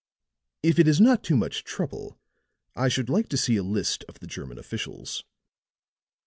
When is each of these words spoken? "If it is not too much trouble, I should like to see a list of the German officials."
"If 0.63 0.79
it 0.79 0.87
is 0.87 0.99
not 0.99 1.23
too 1.23 1.37
much 1.37 1.63
trouble, 1.63 2.17
I 2.75 2.87
should 2.89 3.07
like 3.07 3.29
to 3.29 3.37
see 3.37 3.55
a 3.57 3.61
list 3.63 4.03
of 4.09 4.17
the 4.19 4.25
German 4.25 4.57
officials." 4.57 5.23